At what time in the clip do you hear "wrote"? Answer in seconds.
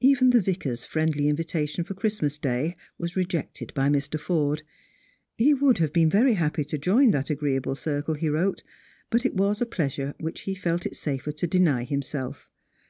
8.28-8.62